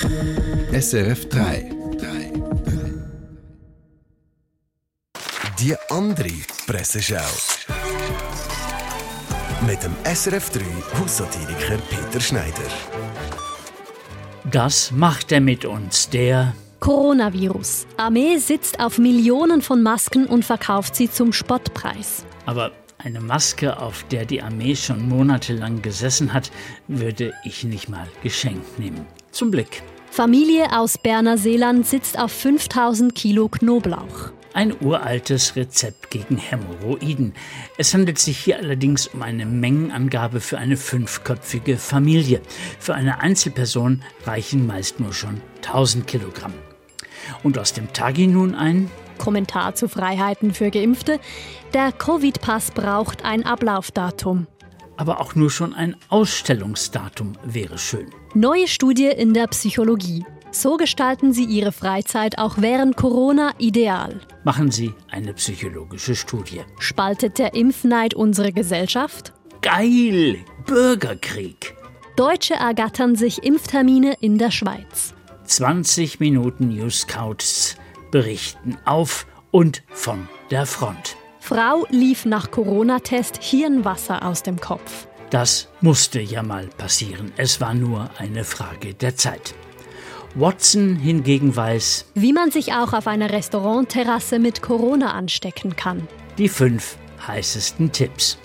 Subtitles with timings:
[0.00, 1.70] SRF 3.
[5.58, 6.30] Die andere
[6.66, 7.18] Presseschau.
[9.66, 10.60] Mit dem SRF 3
[10.98, 12.52] Haussatiriker Peter Schneider.
[14.50, 17.86] Das macht er mit uns, der Coronavirus.
[17.98, 22.24] Armee sitzt auf Millionen von Masken und verkauft sie zum Spottpreis.
[22.46, 26.50] Aber eine Maske, auf der die Armee schon monatelang gesessen hat,
[26.88, 29.06] würde ich nicht mal geschenkt nehmen.
[29.32, 29.82] Zum Blick.
[30.10, 34.30] Familie aus Berner Seeland sitzt auf 5000 Kilo Knoblauch.
[34.52, 37.32] Ein uraltes Rezept gegen Hämorrhoiden.
[37.78, 42.42] Es handelt sich hier allerdings um eine Mengenangabe für eine fünfköpfige Familie.
[42.78, 46.52] Für eine Einzelperson reichen meist nur schon 1000 Kilogramm.
[47.42, 51.18] Und aus dem Tagi nun ein Kommentar zu Freiheiten für Geimpfte.
[51.72, 54.46] Der Covid-Pass braucht ein Ablaufdatum.
[55.02, 58.06] Aber auch nur schon ein Ausstellungsdatum wäre schön.
[58.34, 60.24] Neue Studie in der Psychologie.
[60.52, 64.20] So gestalten Sie Ihre Freizeit auch während Corona ideal.
[64.44, 66.60] Machen Sie eine psychologische Studie.
[66.78, 69.32] Spaltet der Impfneid unsere Gesellschaft?
[69.60, 70.36] Geil!
[70.66, 71.74] Bürgerkrieg!
[72.14, 75.14] Deutsche ergattern sich Impftermine in der Schweiz.
[75.46, 77.74] 20 Minuten News Scouts
[78.12, 81.16] berichten auf und von der Front.
[81.44, 85.08] Frau lief nach Corona-Test Hirnwasser aus dem Kopf.
[85.30, 87.32] Das musste ja mal passieren.
[87.36, 89.52] Es war nur eine Frage der Zeit.
[90.36, 96.06] Watson hingegen weiß Wie man sich auch auf einer Restaurantterrasse mit Corona anstecken kann.
[96.38, 98.38] die fünf heißesten Tipps.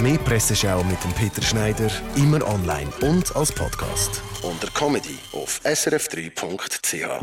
[0.00, 4.20] Mehr Presseschau mit dem Peter Schneider, immer online und als Podcast.
[4.42, 7.22] Unter Comedy auf srf3.ch.